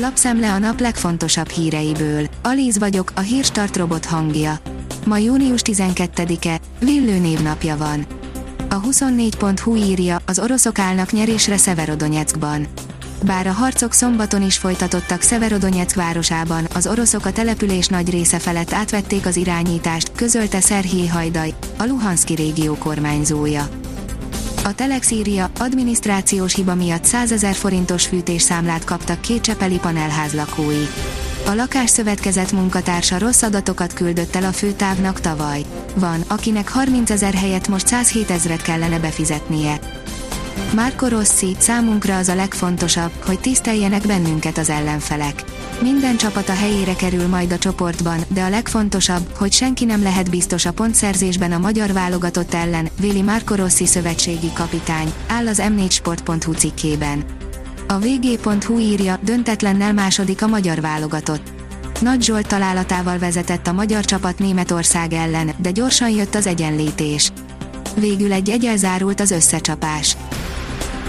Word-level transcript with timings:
Lapszemle 0.00 0.52
a 0.52 0.58
nap 0.58 0.80
legfontosabb 0.80 1.48
híreiből. 1.48 2.26
Alíz 2.42 2.78
vagyok, 2.78 3.12
a 3.14 3.20
hírstart 3.20 3.76
robot 3.76 4.04
hangja. 4.04 4.58
Ma 5.06 5.16
június 5.16 5.60
12-e, 5.64 6.60
Villő 6.80 7.18
névnapja 7.18 7.76
van. 7.76 8.06
A 8.68 8.80
24.hu 8.80 9.76
írja, 9.76 10.18
az 10.26 10.38
oroszok 10.38 10.78
állnak 10.78 11.12
nyerésre 11.12 11.56
Szeverodonyeckban. 11.56 12.66
Bár 13.24 13.46
a 13.46 13.52
harcok 13.52 13.92
szombaton 13.92 14.42
is 14.42 14.58
folytatottak 14.58 15.22
Szeverodonyeck 15.22 15.94
városában, 15.94 16.68
az 16.74 16.86
oroszok 16.86 17.24
a 17.24 17.32
település 17.32 17.86
nagy 17.86 18.10
része 18.10 18.38
felett 18.38 18.72
átvették 18.72 19.26
az 19.26 19.36
irányítást, 19.36 20.12
közölte 20.14 20.60
Szerhij 20.60 21.06
Hajdaj, 21.06 21.54
a 21.78 21.84
Luhanszki 21.84 22.34
régió 22.34 22.74
kormányzója. 22.74 23.68
A 24.68 24.74
Telex 24.74 25.12
adminisztrációs 25.58 26.54
hiba 26.54 26.74
miatt 26.74 27.04
100 27.04 27.32
ezer 27.32 27.54
forintos 27.54 28.06
fűtésszámlát 28.06 28.84
kaptak 28.84 29.20
két 29.20 29.40
csepeli 29.40 29.78
panelház 29.78 30.34
lakói. 30.34 30.86
A 31.46 31.54
lakásszövetkezet 31.54 32.52
munkatársa 32.52 33.18
rossz 33.18 33.42
adatokat 33.42 33.92
küldött 33.92 34.34
el 34.34 34.44
a 34.44 34.52
főtávnak 34.52 35.20
tavaly. 35.20 35.64
Van, 35.94 36.20
akinek 36.26 36.68
30 36.68 37.10
ezer 37.10 37.34
helyett 37.34 37.68
most 37.68 37.86
107 37.86 38.30
ezret 38.30 38.62
kellene 38.62 38.98
befizetnie. 38.98 39.78
Marco 40.74 41.08
Rossi, 41.08 41.56
számunkra 41.58 42.16
az 42.16 42.28
a 42.28 42.34
legfontosabb, 42.34 43.10
hogy 43.26 43.40
tiszteljenek 43.40 44.06
bennünket 44.06 44.58
az 44.58 44.70
ellenfelek. 44.70 45.44
Minden 45.82 46.16
csapat 46.16 46.48
a 46.48 46.54
helyére 46.54 46.94
kerül 46.94 47.26
majd 47.26 47.52
a 47.52 47.58
csoportban, 47.58 48.20
de 48.28 48.42
a 48.42 48.48
legfontosabb, 48.48 49.32
hogy 49.36 49.52
senki 49.52 49.84
nem 49.84 50.02
lehet 50.02 50.30
biztos 50.30 50.64
a 50.66 50.72
pontszerzésben 50.72 51.52
a 51.52 51.58
magyar 51.58 51.92
válogatott 51.92 52.54
ellen, 52.54 52.88
véli 53.00 53.22
Marco 53.22 53.54
Rossi 53.54 53.86
szövetségi 53.86 54.52
kapitány, 54.52 55.12
áll 55.28 55.46
az 55.46 55.62
m4sport.hu 55.64 56.52
cikkében. 56.52 57.24
A 57.86 57.98
vg.hu 57.98 58.78
írja, 58.78 59.18
döntetlennel 59.22 59.92
második 59.92 60.42
a 60.42 60.46
magyar 60.46 60.80
válogatott. 60.80 61.50
Nagy 62.00 62.22
Zsolt 62.22 62.46
találatával 62.46 63.18
vezetett 63.18 63.66
a 63.66 63.72
magyar 63.72 64.04
csapat 64.04 64.38
Németország 64.38 65.12
ellen, 65.12 65.50
de 65.56 65.70
gyorsan 65.70 66.10
jött 66.10 66.34
az 66.34 66.46
egyenlítés. 66.46 67.32
Végül 68.00 68.32
egy 68.32 68.50
egyel 68.50 68.76
zárult 68.76 69.20
az 69.20 69.30
összecsapás. 69.30 70.16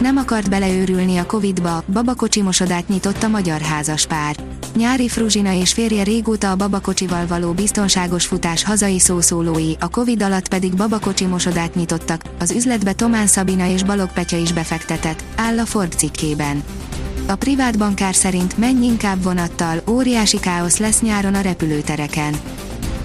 Nem 0.00 0.16
akart 0.16 0.50
beleőrülni 0.50 1.16
a 1.16 1.26
Covid-ba, 1.26 1.82
babakocsi 1.92 2.42
mosodát 2.42 2.88
nyitott 2.88 3.22
a 3.22 3.28
magyar 3.28 3.60
házaspár. 3.60 4.36
Nyári 4.76 5.08
Fruzsina 5.08 5.52
és 5.52 5.72
férje 5.72 6.02
régóta 6.02 6.50
a 6.50 6.56
babakocsival 6.56 7.26
való 7.26 7.52
biztonságos 7.52 8.26
futás 8.26 8.64
hazai 8.64 8.98
szószólói, 8.98 9.72
a 9.80 9.88
Covid 9.88 10.22
alatt 10.22 10.48
pedig 10.48 10.74
babakocsi 10.74 11.24
mosodát 11.24 11.74
nyitottak, 11.74 12.22
az 12.38 12.50
üzletbe 12.50 12.92
Tomán 12.92 13.26
Szabina 13.26 13.66
és 13.66 13.82
Balog 13.82 14.12
Petya 14.12 14.36
is 14.36 14.52
befektetett, 14.52 15.24
áll 15.36 15.58
a 15.58 15.64
Ford 15.66 15.92
cikkében. 15.92 16.62
A 17.26 17.34
privát 17.34 17.78
bankár 17.78 18.14
szerint 18.14 18.58
menj 18.58 18.84
inkább 18.84 19.22
vonattal, 19.22 19.82
óriási 19.88 20.40
káosz 20.40 20.78
lesz 20.78 21.00
nyáron 21.00 21.34
a 21.34 21.40
repülőtereken. 21.40 22.34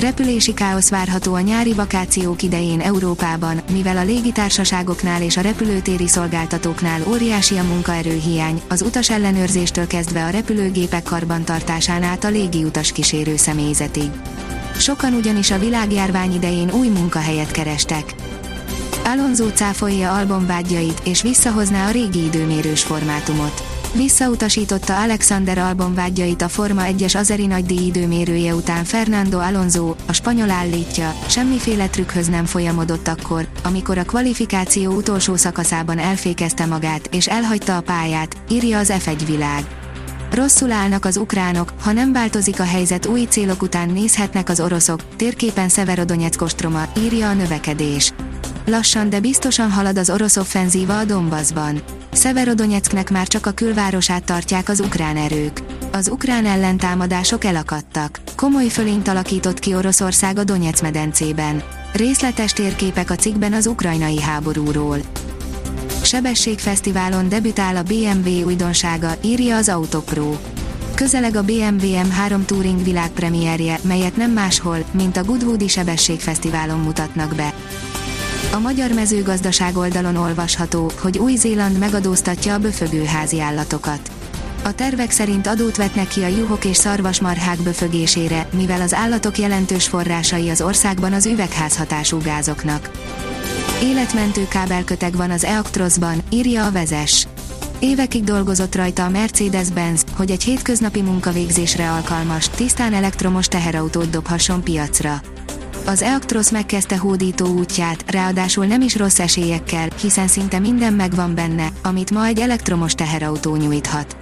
Repülési 0.00 0.54
káosz 0.54 0.88
várható 0.88 1.34
a 1.34 1.40
nyári 1.40 1.72
vakációk 1.74 2.42
idején 2.42 2.80
Európában, 2.80 3.60
mivel 3.72 3.96
a 3.96 4.04
légitársaságoknál 4.04 5.22
és 5.22 5.36
a 5.36 5.40
repülőtéri 5.40 6.08
szolgáltatóknál 6.08 7.00
óriási 7.08 7.56
a 7.56 7.62
munkaerőhiány, 7.62 8.62
az 8.68 8.82
utas 8.82 9.10
ellenőrzéstől 9.10 9.86
kezdve 9.86 10.24
a 10.24 10.30
repülőgépek 10.30 11.02
karbantartásán 11.02 12.02
át 12.02 12.24
a 12.24 12.28
légiutas 12.28 12.92
kísérő 12.92 13.36
személyzetig. 13.36 14.10
Sokan 14.78 15.12
ugyanis 15.12 15.50
a 15.50 15.58
világjárvány 15.58 16.34
idején 16.34 16.70
új 16.70 16.88
munkahelyet 16.88 17.50
kerestek. 17.50 18.14
Alonso 19.04 19.48
cáfolja 19.48 20.12
albumvágyait 20.12 21.00
és 21.04 21.22
visszahozná 21.22 21.88
a 21.88 21.90
régi 21.90 22.24
időmérős 22.24 22.82
formátumot 22.82 23.69
Visszautasította 23.94 25.02
Alexander 25.02 25.58
Albon 25.58 25.94
vágyait 25.94 26.42
a 26.42 26.48
Forma 26.48 26.82
1-es 26.84 27.16
Azeri 27.16 27.46
nagydíj 27.46 27.86
időmérője 27.86 28.54
után 28.54 28.84
Fernando 28.84 29.38
Alonso, 29.38 29.94
a 30.06 30.12
spanyol 30.12 30.50
állítja, 30.50 31.14
semmiféle 31.26 31.88
trükkhöz 31.88 32.28
nem 32.28 32.44
folyamodott 32.44 33.08
akkor, 33.08 33.46
amikor 33.64 33.98
a 33.98 34.04
kvalifikáció 34.04 34.92
utolsó 34.92 35.36
szakaszában 35.36 35.98
elfékezte 35.98 36.66
magát 36.66 37.14
és 37.14 37.28
elhagyta 37.28 37.76
a 37.76 37.80
pályát, 37.80 38.36
írja 38.50 38.78
az 38.78 38.92
F1 39.04 39.22
világ. 39.26 39.64
Rosszul 40.30 40.72
állnak 40.72 41.04
az 41.04 41.16
ukránok, 41.16 41.72
ha 41.82 41.92
nem 41.92 42.12
változik 42.12 42.60
a 42.60 42.64
helyzet 42.64 43.06
új 43.06 43.26
célok 43.28 43.62
után 43.62 43.90
nézhetnek 43.90 44.48
az 44.48 44.60
oroszok, 44.60 45.16
térképen 45.16 45.68
Szeverodonyeck 45.68 46.42
ostroma, 46.42 46.82
írja 46.98 47.28
a 47.28 47.34
növekedés. 47.34 48.12
Lassan 48.70 49.10
de 49.10 49.20
biztosan 49.20 49.70
halad 49.70 49.98
az 49.98 50.10
orosz 50.10 50.36
offenzíva 50.36 50.98
a 50.98 51.04
Donbassban. 51.04 51.82
Szeverodonyecknek 52.12 53.10
már 53.10 53.26
csak 53.26 53.46
a 53.46 53.50
külvárosát 53.50 54.24
tartják 54.24 54.68
az 54.68 54.80
ukrán 54.80 55.16
erők. 55.16 55.62
Az 55.92 56.08
ukrán 56.08 56.46
ellentámadások 56.46 57.44
elakadtak. 57.44 58.20
Komoly 58.36 58.68
fölényt 58.68 59.08
alakított 59.08 59.58
ki 59.58 59.74
Oroszország 59.74 60.38
a 60.38 60.44
Donetsz 60.44 60.80
medencében. 60.80 61.62
Részletes 61.92 62.52
térképek 62.52 63.10
a 63.10 63.14
cikkben 63.14 63.52
az 63.52 63.66
ukrajnai 63.66 64.20
háborúról. 64.20 64.98
Sebességfesztiválon 66.02 67.28
debütál 67.28 67.76
a 67.76 67.82
BMW 67.82 68.44
újdonsága, 68.44 69.12
írja 69.22 69.56
az 69.56 69.68
Autopro. 69.68 70.36
Közeleg 70.94 71.36
a 71.36 71.42
BMW 71.42 71.86
M3 71.86 72.44
Touring 72.44 72.82
világpremierje, 72.82 73.78
melyet 73.82 74.16
nem 74.16 74.30
máshol, 74.30 74.84
mint 74.90 75.16
a 75.16 75.24
Goodwoodi 75.24 75.68
Sebességfesztiválon 75.68 76.78
mutatnak 76.78 77.34
be. 77.34 77.54
A 78.52 78.58
magyar 78.58 78.92
mezőgazdaság 78.92 79.76
oldalon 79.76 80.16
olvasható, 80.16 80.90
hogy 81.00 81.18
Új-Zéland 81.18 81.78
megadóztatja 81.78 82.54
a 82.54 82.58
böfögőházi 82.58 83.40
állatokat. 83.40 84.10
A 84.64 84.74
tervek 84.74 85.10
szerint 85.10 85.46
adót 85.46 85.76
vetnek 85.76 86.08
ki 86.08 86.22
a 86.22 86.26
juhok 86.26 86.64
és 86.64 86.76
szarvasmarhák 86.76 87.58
böfögésére, 87.62 88.48
mivel 88.56 88.80
az 88.80 88.94
állatok 88.94 89.38
jelentős 89.38 89.88
forrásai 89.88 90.48
az 90.48 90.60
országban 90.60 91.12
az 91.12 91.26
üvegházhatású 91.26 92.18
gázoknak. 92.18 92.90
Életmentő 93.82 94.48
kábelköteg 94.48 95.16
van 95.16 95.30
az 95.30 95.44
Eaktrosban, 95.44 96.22
írja 96.30 96.66
a 96.66 96.72
vezes. 96.72 97.26
Évekig 97.78 98.24
dolgozott 98.24 98.74
rajta 98.74 99.04
a 99.04 99.08
Mercedes-Benz, 99.08 100.04
hogy 100.16 100.30
egy 100.30 100.42
hétköznapi 100.42 101.02
munkavégzésre 101.02 101.90
alkalmas, 101.90 102.48
tisztán 102.48 102.92
elektromos 102.92 103.46
teherautót 103.46 104.10
dobhasson 104.10 104.62
piacra. 104.62 105.20
Az 105.86 106.02
Eactros 106.02 106.50
megkezdte 106.50 106.98
hódító 106.98 107.46
útját, 107.46 108.10
ráadásul 108.10 108.66
nem 108.66 108.80
is 108.80 108.96
rossz 108.96 109.18
esélyekkel, 109.18 109.88
hiszen 110.00 110.28
szinte 110.28 110.58
minden 110.58 110.92
megvan 110.92 111.34
benne, 111.34 111.68
amit 111.82 112.10
ma 112.10 112.24
egy 112.24 112.40
elektromos 112.40 112.94
teherautó 112.94 113.56
nyújthat. 113.56 114.16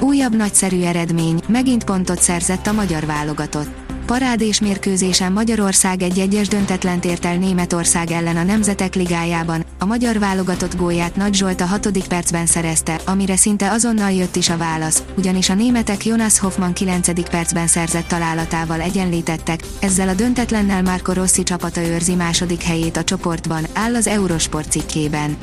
Újabb 0.00 0.36
nagyszerű 0.36 0.82
eredmény, 0.82 1.40
megint 1.48 1.84
pontot 1.84 2.20
szerzett 2.20 2.66
a 2.66 2.72
magyar 2.72 3.06
válogatott. 3.06 3.87
Parádés 4.08 4.60
mérkőzésen 4.60 5.32
Magyarország 5.32 6.02
egy 6.02 6.18
egyes 6.18 6.48
döntetlent 6.48 7.04
ért 7.04 7.24
el 7.24 7.36
Németország 7.36 8.10
ellen 8.10 8.36
a 8.36 8.42
Nemzetek 8.42 8.94
Ligájában, 8.94 9.64
a 9.78 9.84
magyar 9.84 10.18
válogatott 10.18 10.76
gólját 10.76 11.16
Nagy 11.16 11.34
Zsolt 11.34 11.60
a 11.60 11.66
hatodik 11.66 12.06
percben 12.06 12.46
szerezte, 12.46 13.00
amire 13.06 13.36
szinte 13.36 13.70
azonnal 13.70 14.10
jött 14.10 14.36
is 14.36 14.48
a 14.48 14.56
válasz, 14.56 15.02
ugyanis 15.16 15.48
a 15.48 15.54
németek 15.54 16.04
Jonas 16.04 16.38
Hoffman 16.38 16.72
9. 16.72 17.30
percben 17.30 17.66
szerzett 17.66 18.06
találatával 18.06 18.80
egyenlítettek, 18.80 19.60
ezzel 19.80 20.08
a 20.08 20.14
döntetlennel 20.14 20.82
Marco 20.82 21.12
Rossi 21.12 21.42
csapata 21.42 21.82
őrzi 21.82 22.14
második 22.14 22.62
helyét 22.62 22.96
a 22.96 23.04
csoportban, 23.04 23.66
áll 23.72 23.94
az 23.94 24.06
Eurosport 24.06 24.70
cikkében. 24.70 25.36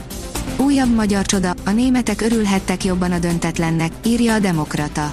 Újabb 0.57 0.95
magyar 0.95 1.25
csoda, 1.25 1.53
a 1.65 1.71
németek 1.71 2.21
örülhettek 2.21 2.83
jobban 2.83 3.11
a 3.11 3.19
döntetlennek, 3.19 3.91
írja 4.05 4.33
a 4.33 4.39
Demokrata. 4.39 5.11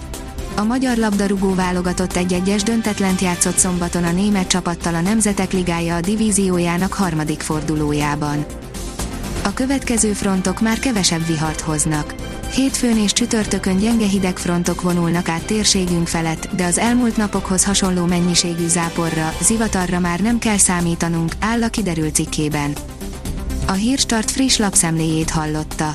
A 0.57 0.63
magyar 0.63 0.97
labdarúgó 0.97 1.55
válogatott 1.55 2.17
egy-egyes 2.17 2.63
döntetlent 2.63 3.21
játszott 3.21 3.57
szombaton 3.57 4.05
a 4.05 4.13
német 4.13 4.47
csapattal 4.47 4.95
a 4.95 5.01
Nemzetek 5.01 5.53
Ligája 5.53 5.97
a 5.97 6.01
divíziójának 6.01 6.93
harmadik 6.93 7.41
fordulójában. 7.41 8.45
A 9.45 9.55
következő 9.55 10.13
frontok 10.13 10.61
már 10.61 10.79
kevesebb 10.79 11.27
vihart 11.27 11.61
hoznak. 11.61 12.15
Hétfőn 12.55 12.97
és 12.97 13.13
csütörtökön 13.13 13.79
gyenge 13.79 14.07
hideg 14.07 14.37
frontok 14.37 14.83
vonulnak 14.83 15.29
át 15.29 15.45
térségünk 15.45 16.09
felett, 16.09 16.49
de 16.57 16.65
az 16.65 16.79
elmúlt 16.79 17.17
napokhoz 17.17 17.65
hasonló 17.65 18.05
mennyiségű 18.05 18.67
záporra, 18.67 19.35
zivatarra 19.41 20.01
már 20.01 20.21
nem 20.21 20.39
kell 20.39 20.59
számítanunk, 20.59 21.33
áll 21.41 21.63
a 21.63 21.69
kiderült 21.69 22.15
cikkében. 22.15 22.73
A 23.67 23.73
Hírstart 23.73 24.31
friss 24.31 24.57
lapszemléjét 24.57 25.31
hallotta. 25.31 25.95